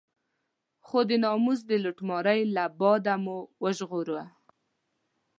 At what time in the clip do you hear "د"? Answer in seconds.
1.09-1.11, 1.69-1.71